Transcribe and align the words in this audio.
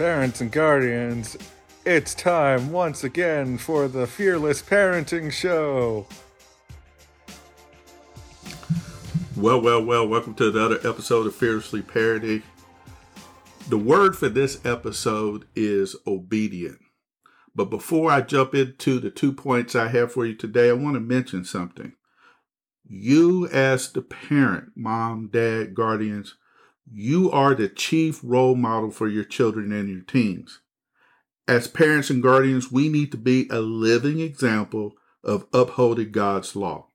Parents 0.00 0.40
and 0.40 0.50
guardians, 0.50 1.36
it's 1.84 2.14
time 2.14 2.72
once 2.72 3.04
again 3.04 3.58
for 3.58 3.86
the 3.86 4.06
Fearless 4.06 4.62
Parenting 4.62 5.30
Show. 5.30 6.06
Well, 9.36 9.60
well, 9.60 9.84
well, 9.84 10.08
welcome 10.08 10.32
to 10.36 10.48
another 10.48 10.78
episode 10.88 11.26
of 11.26 11.34
Fearlessly 11.34 11.82
Parenting. 11.82 12.42
The 13.68 13.76
word 13.76 14.16
for 14.16 14.30
this 14.30 14.64
episode 14.64 15.44
is 15.54 15.94
obedient. 16.06 16.78
But 17.54 17.66
before 17.66 18.10
I 18.10 18.22
jump 18.22 18.54
into 18.54 19.00
the 19.00 19.10
two 19.10 19.34
points 19.34 19.76
I 19.76 19.88
have 19.88 20.12
for 20.12 20.24
you 20.24 20.34
today, 20.34 20.70
I 20.70 20.72
want 20.72 20.94
to 20.94 21.00
mention 21.00 21.44
something. 21.44 21.92
You, 22.88 23.48
as 23.48 23.92
the 23.92 24.00
parent, 24.00 24.70
mom, 24.74 25.28
dad, 25.30 25.74
guardians, 25.74 26.36
you 26.92 27.30
are 27.30 27.54
the 27.54 27.68
chief 27.68 28.20
role 28.22 28.54
model 28.54 28.90
for 28.90 29.08
your 29.08 29.24
children 29.24 29.72
and 29.72 29.88
your 29.88 30.02
teens. 30.02 30.60
As 31.46 31.68
parents 31.68 32.10
and 32.10 32.22
guardians, 32.22 32.70
we 32.70 32.88
need 32.88 33.10
to 33.12 33.18
be 33.18 33.48
a 33.50 33.60
living 33.60 34.20
example 34.20 34.94
of 35.22 35.46
upholding 35.52 36.10
God's 36.12 36.54
law. 36.56 36.86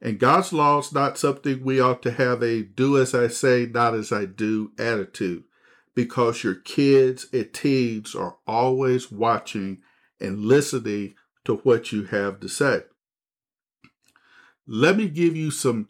And 0.00 0.18
God's 0.18 0.52
law 0.52 0.78
is 0.78 0.92
not 0.92 1.18
something 1.18 1.62
we 1.62 1.80
ought 1.80 2.02
to 2.02 2.10
have 2.10 2.42
a 2.42 2.62
do 2.62 2.98
as 2.98 3.14
I 3.14 3.28
say, 3.28 3.66
not 3.66 3.94
as 3.94 4.12
I 4.12 4.24
do 4.24 4.72
attitude, 4.78 5.44
because 5.94 6.42
your 6.42 6.54
kids 6.54 7.26
and 7.32 7.52
teens 7.52 8.14
are 8.14 8.36
always 8.46 9.12
watching 9.12 9.82
and 10.18 10.38
listening 10.38 11.14
to 11.44 11.56
what 11.56 11.92
you 11.92 12.04
have 12.04 12.40
to 12.40 12.48
say. 12.48 12.84
Let 14.66 14.96
me 14.96 15.08
give 15.08 15.36
you 15.36 15.50
some 15.50 15.88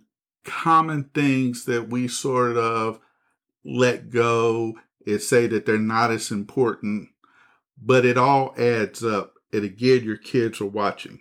common 0.50 1.04
things 1.14 1.64
that 1.66 1.88
we 1.88 2.08
sort 2.08 2.56
of 2.56 2.98
let 3.64 4.10
go 4.10 4.74
and 5.06 5.22
say 5.22 5.46
that 5.46 5.64
they're 5.64 5.78
not 5.78 6.10
as 6.10 6.32
important, 6.32 7.08
but 7.80 8.04
it 8.04 8.18
all 8.18 8.52
adds 8.58 9.04
up. 9.04 9.34
And 9.52 9.64
again, 9.64 10.02
your 10.02 10.16
kids 10.16 10.60
are 10.60 10.66
watching. 10.66 11.20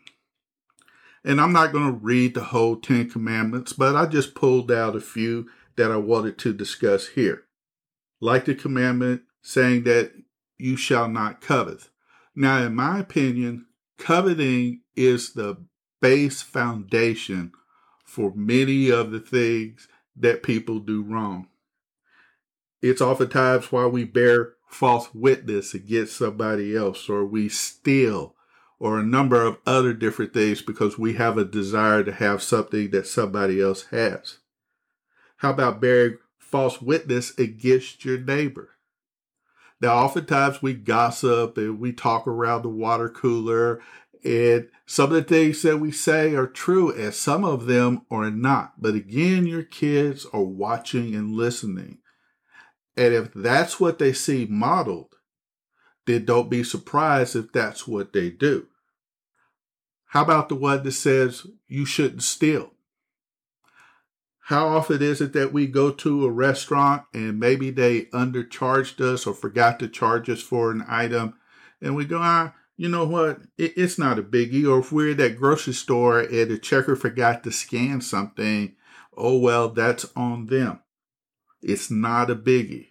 And 1.23 1.39
I'm 1.39 1.53
not 1.53 1.71
going 1.71 1.85
to 1.85 1.99
read 1.99 2.33
the 2.33 2.45
whole 2.45 2.75
Ten 2.75 3.07
Commandments, 3.07 3.71
but 3.71 3.95
I 3.95 4.07
just 4.07 4.33
pulled 4.33 4.71
out 4.71 4.95
a 4.95 5.01
few 5.01 5.47
that 5.77 5.91
I 5.91 5.97
wanted 5.97 6.39
to 6.39 6.53
discuss 6.53 7.09
here. 7.09 7.43
Like 8.19 8.45
the 8.45 8.55
commandment 8.55 9.21
saying 9.43 9.83
that 9.83 10.11
you 10.57 10.75
shall 10.75 11.07
not 11.07 11.39
covet. 11.39 11.89
Now, 12.35 12.63
in 12.63 12.73
my 12.73 12.99
opinion, 12.99 13.67
coveting 13.97 14.81
is 14.95 15.33
the 15.33 15.57
base 16.01 16.41
foundation 16.41 17.51
for 18.09 18.33
many 18.35 18.89
of 18.89 19.11
the 19.11 19.19
things 19.19 19.87
that 20.15 20.41
people 20.41 20.79
do 20.79 21.03
wrong. 21.03 21.47
It's 22.81 23.01
oftentimes 23.01 23.71
why 23.71 23.85
we 23.85 24.03
bear 24.03 24.53
false 24.67 25.13
witness 25.13 25.73
against 25.75 26.17
somebody 26.17 26.75
else, 26.75 27.07
or 27.07 27.23
we 27.23 27.49
steal, 27.49 28.35
or 28.79 28.97
a 28.99 29.03
number 29.03 29.43
of 29.43 29.59
other 29.65 29.93
different 29.93 30.33
things 30.33 30.61
because 30.61 30.97
we 30.97 31.13
have 31.13 31.37
a 31.37 31.45
desire 31.45 32.03
to 32.03 32.11
have 32.11 32.41
something 32.41 32.89
that 32.91 33.05
somebody 33.05 33.61
else 33.61 33.85
has. 33.91 34.39
How 35.37 35.51
about 35.51 35.79
bearing 35.79 36.17
false 36.37 36.81
witness 36.81 37.37
against 37.37 38.05
your 38.05 38.17
neighbor? 38.17 38.71
Now, 39.81 39.95
oftentimes 39.97 40.61
we 40.61 40.73
gossip 40.73 41.57
and 41.57 41.79
we 41.79 41.93
talk 41.93 42.27
around 42.27 42.63
the 42.63 42.69
water 42.69 43.07
cooler 43.07 43.81
and 44.23 44.67
some 44.85 45.11
of 45.11 45.15
the 45.15 45.23
things 45.23 45.61
that 45.61 45.77
we 45.77 45.91
say 45.91 46.33
are 46.35 46.47
true, 46.47 46.93
and 46.93 47.13
some 47.13 47.43
of 47.45 47.65
them 47.65 48.01
are 48.11 48.29
not. 48.29 48.81
But 48.81 48.95
again, 48.95 49.45
your 49.45 49.63
kids 49.63 50.25
are 50.33 50.43
watching 50.43 51.15
and 51.15 51.31
listening. 51.33 51.99
And 52.97 53.13
if 53.13 53.33
that's 53.33 53.79
what 53.79 53.99
they 53.99 54.13
see 54.13 54.45
modeled, 54.49 55.15
then 56.05 56.25
don't 56.25 56.49
be 56.49 56.63
surprised 56.63 57.35
if 57.35 57.51
that's 57.53 57.87
what 57.87 58.13
they 58.13 58.29
do. 58.29 58.67
How 60.07 60.23
about 60.23 60.49
the 60.49 60.55
one 60.55 60.83
that 60.83 60.91
says 60.91 61.45
you 61.67 61.85
shouldn't 61.85 62.23
steal? 62.23 62.73
How 64.49 64.67
often 64.69 65.03
is 65.03 65.21
it 65.21 65.33
that 65.33 65.53
we 65.53 65.67
go 65.67 65.91
to 65.91 66.25
a 66.25 66.31
restaurant 66.31 67.03
and 67.13 67.39
maybe 67.39 67.69
they 67.69 68.05
undercharged 68.05 68.99
us 68.99 69.27
or 69.27 69.35
forgot 69.35 69.79
to 69.79 69.87
charge 69.87 70.27
us 70.27 70.41
for 70.41 70.71
an 70.71 70.83
item 70.87 71.35
and 71.79 71.95
we 71.95 72.05
go, 72.05 72.17
ah, 72.19 72.55
you 72.79 72.87
know 72.87 73.03
what? 73.03 73.41
It, 73.57 73.73
it's 73.75 73.99
not 73.99 74.17
a 74.17 74.23
biggie. 74.23 74.65
Or 74.65 74.79
if 74.79 74.89
we're 74.89 75.11
at 75.11 75.17
that 75.17 75.35
grocery 75.35 75.73
store 75.73 76.21
and 76.21 76.49
the 76.49 76.57
checker 76.57 76.95
forgot 76.95 77.43
to 77.43 77.51
scan 77.51 77.99
something, 77.99 78.73
oh 79.17 79.37
well, 79.37 79.67
that's 79.67 80.05
on 80.15 80.45
them. 80.45 80.79
It's 81.61 81.91
not 81.91 82.31
a 82.31 82.37
biggie. 82.37 82.87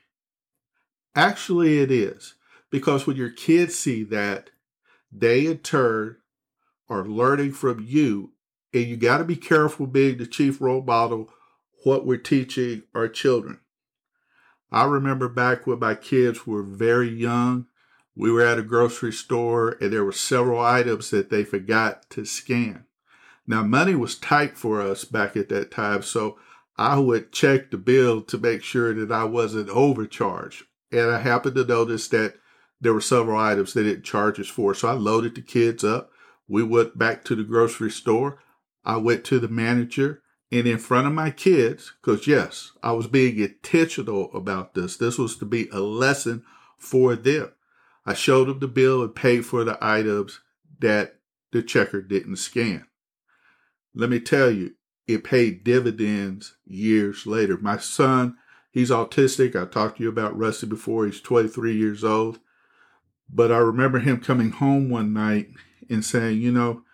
Actually, 1.14 1.78
it 1.78 1.90
is. 1.90 2.34
Because 2.70 3.06
when 3.06 3.16
your 3.16 3.30
kids 3.30 3.78
see 3.78 4.04
that, 4.04 4.50
they 5.10 5.46
in 5.46 5.56
turn 5.60 6.18
are 6.90 7.06
learning 7.06 7.52
from 7.52 7.82
you. 7.82 8.32
And 8.74 8.84
you 8.84 8.98
got 8.98 9.18
to 9.18 9.24
be 9.24 9.36
careful 9.36 9.86
being 9.86 10.18
the 10.18 10.26
chief 10.26 10.60
role 10.60 10.82
model 10.82 11.30
what 11.84 12.04
we're 12.04 12.18
teaching 12.18 12.82
our 12.94 13.08
children. 13.08 13.60
I 14.70 14.84
remember 14.84 15.30
back 15.30 15.66
when 15.66 15.78
my 15.78 15.94
kids 15.94 16.46
were 16.46 16.62
very 16.62 17.08
young 17.08 17.67
we 18.18 18.32
were 18.32 18.44
at 18.44 18.58
a 18.58 18.62
grocery 18.62 19.12
store 19.12 19.78
and 19.80 19.92
there 19.92 20.04
were 20.04 20.10
several 20.10 20.60
items 20.60 21.10
that 21.10 21.30
they 21.30 21.44
forgot 21.44 22.10
to 22.10 22.24
scan. 22.24 22.84
Now, 23.46 23.62
money 23.62 23.94
was 23.94 24.18
tight 24.18 24.58
for 24.58 24.82
us 24.82 25.04
back 25.04 25.36
at 25.36 25.48
that 25.50 25.70
time, 25.70 26.02
so 26.02 26.36
I 26.76 26.98
would 26.98 27.32
check 27.32 27.70
the 27.70 27.78
bill 27.78 28.20
to 28.22 28.36
make 28.36 28.64
sure 28.64 28.92
that 28.92 29.12
I 29.12 29.22
wasn't 29.22 29.70
overcharged. 29.70 30.64
And 30.90 31.10
I 31.10 31.20
happened 31.20 31.54
to 31.54 31.64
notice 31.64 32.08
that 32.08 32.34
there 32.80 32.92
were 32.92 33.00
several 33.00 33.38
items 33.38 33.72
they 33.72 33.84
didn't 33.84 34.04
charge 34.04 34.40
us 34.40 34.48
for. 34.48 34.74
So 34.74 34.88
I 34.88 34.92
loaded 34.92 35.36
the 35.36 35.42
kids 35.42 35.84
up. 35.84 36.10
We 36.48 36.64
went 36.64 36.98
back 36.98 37.24
to 37.24 37.36
the 37.36 37.44
grocery 37.44 37.90
store. 37.90 38.40
I 38.84 38.96
went 38.96 39.24
to 39.26 39.38
the 39.38 39.48
manager 39.48 40.22
and 40.50 40.66
in 40.66 40.78
front 40.78 41.06
of 41.06 41.12
my 41.12 41.30
kids, 41.30 41.92
because 42.00 42.26
yes, 42.26 42.72
I 42.82 42.92
was 42.92 43.06
being 43.06 43.38
intentional 43.38 44.32
about 44.32 44.74
this. 44.74 44.96
This 44.96 45.18
was 45.18 45.36
to 45.36 45.44
be 45.44 45.68
a 45.68 45.80
lesson 45.80 46.42
for 46.78 47.14
them. 47.14 47.52
I 48.08 48.14
showed 48.14 48.48
him 48.48 48.58
the 48.58 48.68
bill 48.68 49.02
and 49.02 49.14
paid 49.14 49.44
for 49.44 49.64
the 49.64 49.76
items 49.82 50.40
that 50.78 51.16
the 51.52 51.62
checker 51.62 52.00
didn't 52.00 52.36
scan. 52.36 52.86
Let 53.94 54.08
me 54.08 54.18
tell 54.18 54.50
you, 54.50 54.76
it 55.06 55.24
paid 55.24 55.62
dividends 55.62 56.56
years 56.64 57.26
later. 57.26 57.58
My 57.58 57.76
son, 57.76 58.38
he's 58.70 58.88
autistic. 58.88 59.54
I 59.54 59.66
talked 59.66 59.98
to 59.98 60.04
you 60.04 60.08
about 60.08 60.38
Rusty 60.38 60.66
before. 60.66 61.04
He's 61.04 61.20
23 61.20 61.76
years 61.76 62.02
old. 62.02 62.40
But 63.28 63.52
I 63.52 63.58
remember 63.58 63.98
him 63.98 64.20
coming 64.20 64.52
home 64.52 64.88
one 64.88 65.12
night 65.12 65.50
and 65.90 66.02
saying, 66.02 66.40
you 66.40 66.50
know, 66.50 66.84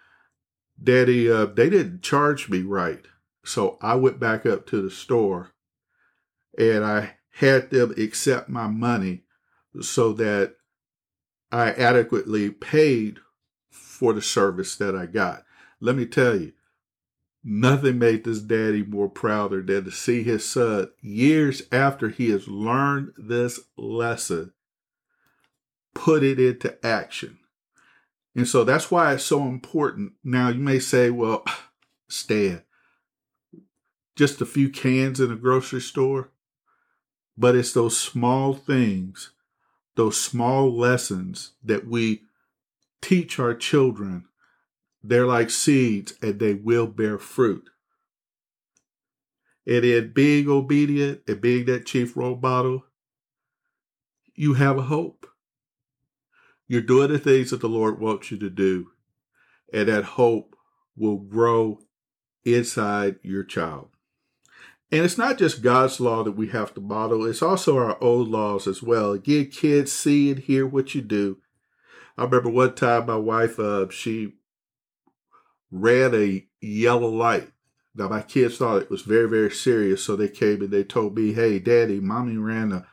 Daddy, 0.82 1.30
uh, 1.30 1.46
they 1.46 1.70
didn't 1.70 2.02
charge 2.02 2.48
me 2.48 2.62
right. 2.62 3.04
So 3.44 3.78
I 3.80 3.94
went 3.94 4.18
back 4.18 4.46
up 4.46 4.66
to 4.66 4.82
the 4.82 4.90
store 4.90 5.52
and 6.58 6.84
I 6.84 7.18
had 7.34 7.70
them 7.70 7.94
accept 7.96 8.48
my 8.48 8.66
money 8.66 9.22
so 9.80 10.12
that 10.14 10.56
I 11.54 11.70
adequately 11.70 12.50
paid 12.50 13.20
for 13.70 14.12
the 14.12 14.20
service 14.20 14.74
that 14.74 14.96
I 14.96 15.06
got. 15.06 15.44
Let 15.78 15.94
me 15.94 16.04
tell 16.04 16.34
you, 16.34 16.52
nothing 17.44 17.96
made 17.96 18.24
this 18.24 18.40
daddy 18.40 18.82
more 18.82 19.08
prouder 19.08 19.62
than 19.62 19.84
to 19.84 19.92
see 19.92 20.24
his 20.24 20.44
son 20.44 20.88
years 21.00 21.62
after 21.70 22.08
he 22.08 22.30
has 22.30 22.48
learned 22.48 23.12
this 23.16 23.60
lesson 23.76 24.52
put 25.94 26.24
it 26.24 26.40
into 26.40 26.84
action. 26.84 27.38
And 28.34 28.48
so 28.48 28.64
that's 28.64 28.90
why 28.90 29.14
it's 29.14 29.22
so 29.22 29.44
important. 29.44 30.14
Now 30.24 30.48
you 30.48 30.58
may 30.58 30.80
say, 30.80 31.10
well, 31.10 31.44
Stan, 32.08 32.62
just 34.16 34.40
a 34.40 34.46
few 34.46 34.70
cans 34.70 35.20
in 35.20 35.30
a 35.30 35.36
grocery 35.36 35.80
store. 35.80 36.30
But 37.38 37.54
it's 37.54 37.72
those 37.72 37.96
small 37.96 38.54
things 38.54 39.30
those 39.96 40.20
small 40.20 40.76
lessons 40.76 41.52
that 41.62 41.86
we 41.86 42.22
teach 43.00 43.38
our 43.38 43.54
children, 43.54 44.24
they're 45.02 45.26
like 45.26 45.50
seeds 45.50 46.14
and 46.22 46.38
they 46.38 46.54
will 46.54 46.86
bear 46.86 47.18
fruit. 47.18 47.68
And 49.66 49.84
in 49.84 50.12
being 50.12 50.48
obedient 50.48 51.20
and 51.26 51.40
being 51.40 51.66
that 51.66 51.86
chief 51.86 52.16
role 52.16 52.36
model, 52.36 52.84
you 54.34 54.54
have 54.54 54.78
a 54.78 54.82
hope. 54.82 55.26
You're 56.66 56.82
doing 56.82 57.12
the 57.12 57.18
things 57.18 57.50
that 57.50 57.60
the 57.60 57.68
Lord 57.68 58.00
wants 58.00 58.30
you 58.30 58.38
to 58.38 58.50
do, 58.50 58.88
and 59.72 59.88
that 59.88 60.04
hope 60.04 60.56
will 60.96 61.18
grow 61.18 61.80
inside 62.44 63.16
your 63.22 63.44
child. 63.44 63.93
And 64.94 65.04
it's 65.04 65.18
not 65.18 65.38
just 65.38 65.60
God's 65.60 65.98
law 65.98 66.22
that 66.22 66.36
we 66.36 66.50
have 66.50 66.72
to 66.74 66.80
model, 66.80 67.26
it's 67.26 67.42
also 67.42 67.76
our 67.76 68.00
old 68.00 68.28
laws 68.28 68.68
as 68.68 68.80
well. 68.80 69.10
Again, 69.10 69.50
kids 69.50 69.90
see 69.90 70.30
and 70.30 70.38
hear 70.38 70.68
what 70.68 70.94
you 70.94 71.00
do. 71.00 71.38
I 72.16 72.22
remember 72.22 72.48
one 72.48 72.76
time 72.76 73.06
my 73.06 73.16
wife, 73.16 73.58
uh, 73.58 73.90
she 73.90 74.34
ran 75.72 76.14
a 76.14 76.46
yellow 76.60 77.08
light. 77.08 77.50
Now, 77.96 78.06
my 78.06 78.22
kids 78.22 78.58
thought 78.58 78.82
it 78.82 78.90
was 78.90 79.02
very, 79.02 79.28
very 79.28 79.50
serious, 79.50 80.04
so 80.04 80.14
they 80.14 80.28
came 80.28 80.62
and 80.62 80.70
they 80.70 80.84
told 80.84 81.16
me, 81.16 81.32
hey, 81.32 81.58
daddy, 81.58 81.98
mommy 81.98 82.36
ran 82.36 82.70
a, 82.70 82.86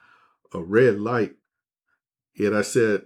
a 0.55 0.59
red 0.59 0.99
light. 0.99 1.35
And 2.35 2.57
I 2.57 2.63
said, 2.63 3.03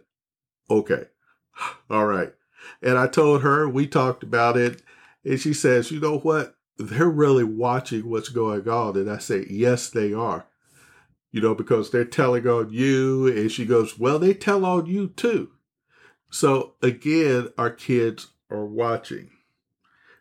okay, 0.70 1.08
all 1.90 2.06
right. 2.06 2.34
And 2.82 2.98
I 2.98 3.08
told 3.08 3.42
her, 3.42 3.68
we 3.68 3.88
talked 3.88 4.24
about 4.24 4.56
it. 4.56 4.82
And 5.26 5.38
she 5.38 5.54
says, 5.54 5.92
you 5.92 6.00
know 6.00 6.20
what? 6.20 6.55
They're 6.78 7.10
really 7.10 7.44
watching 7.44 8.10
what's 8.10 8.30
going 8.30 8.68
on. 8.68 8.98
And 8.98 9.10
I 9.10 9.18
say, 9.18 9.46
yes, 9.50 9.90
they 9.90 10.14
are. 10.14 10.48
You 11.32 11.42
know, 11.42 11.56
because 11.56 11.92
they're 11.92 12.06
telling 12.06 12.48
on 12.48 12.72
you. 12.72 13.28
And 13.28 13.52
she 13.52 13.66
goes, 13.66 14.00
well, 14.00 14.20
they 14.20 14.34
tell 14.34 14.66
on 14.66 14.86
you 14.86 15.08
too. 15.10 15.52
So 16.30 16.74
again, 16.82 17.50
our 17.58 17.72
kids 17.72 18.28
are 18.50 18.66
watching. 18.66 19.30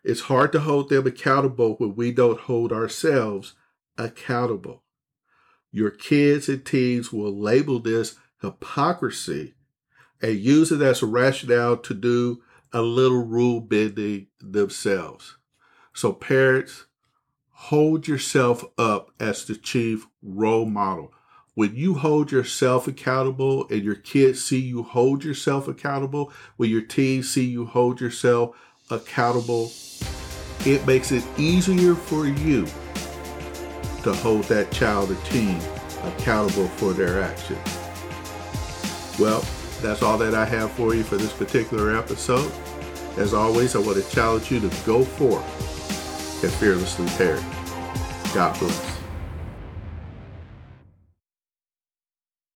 It's 0.03 0.21
hard 0.21 0.51
to 0.51 0.59
hold 0.59 0.89
them 0.89 1.07
accountable 1.07 1.75
when 1.75 1.95
we 1.95 2.11
don't 2.11 2.39
hold 2.39 2.71
ourselves 2.71 3.53
accountable. 3.97 4.83
Your 5.71 5.89
kids 5.89 6.47
and 6.47 6.63
teens 6.63 7.11
will 7.11 7.37
label 7.37 7.79
this 7.79 8.15
hypocrisy 8.41 9.55
and 10.21 10.39
use 10.39 10.71
it 10.71 10.81
as 10.81 11.01
a 11.01 11.05
rationale 11.05 11.77
to 11.77 11.93
do 11.93 12.41
a 12.71 12.81
little 12.81 13.25
rule 13.25 13.59
bending 13.59 14.27
themselves. 14.39 15.37
So, 15.95 16.11
parents, 16.11 16.87
hold 17.51 18.05
yourself 18.05 18.65
up 18.77 19.11
as 19.17 19.45
the 19.45 19.55
chief 19.55 20.05
role 20.21 20.65
model. 20.65 21.13
When 21.53 21.73
you 21.73 21.93
hold 21.93 22.33
yourself 22.33 22.85
accountable 22.85 23.65
and 23.69 23.81
your 23.81 23.95
kids 23.95 24.43
see 24.43 24.59
you 24.59 24.83
hold 24.83 25.23
yourself 25.23 25.69
accountable, 25.69 26.33
when 26.57 26.69
your 26.69 26.81
teens 26.81 27.31
see 27.31 27.45
you 27.45 27.65
hold 27.65 28.01
yourself 28.01 28.57
accountable, 28.91 29.71
it 30.65 30.85
makes 30.85 31.13
it 31.13 31.23
easier 31.37 31.95
for 31.95 32.27
you 32.27 32.65
to 34.03 34.13
hold 34.15 34.43
that 34.45 34.71
child 34.71 35.11
or 35.11 35.15
teen 35.23 35.61
accountable 36.03 36.67
for 36.67 36.91
their 36.91 37.23
actions. 37.23 37.57
Well, 39.17 39.45
that's 39.81 40.01
all 40.01 40.17
that 40.17 40.35
I 40.35 40.43
have 40.43 40.71
for 40.71 40.93
you 40.93 41.03
for 41.03 41.15
this 41.15 41.31
particular 41.31 41.97
episode. 41.97 42.51
As 43.15 43.33
always, 43.33 43.77
I 43.77 43.79
want 43.79 44.03
to 44.03 44.09
challenge 44.09 44.51
you 44.51 44.59
to 44.59 44.85
go 44.85 45.05
forth 45.05 45.74
and 46.43 46.53
fearlessly 46.53 47.07
parent. 47.17 47.45
God 48.33 48.57
bless. 48.59 48.94